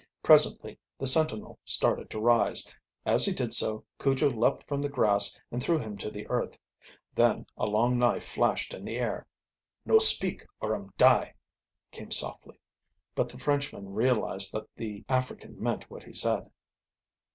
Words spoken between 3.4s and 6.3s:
so Cujo leaped from the grass and threw him to the